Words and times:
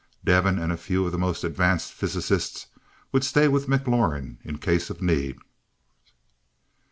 Devin 0.25 0.57
and 0.57 0.71
a 0.71 0.77
few 0.77 1.05
of 1.05 1.11
the 1.11 1.17
most 1.19 1.43
advanced 1.43 1.93
physicists 1.93 2.65
would 3.11 3.23
stay 3.23 3.47
with 3.47 3.67
McLaurin 3.67 4.37
in 4.43 4.57
case 4.57 4.89
of 4.89 4.99
need. 4.99 5.37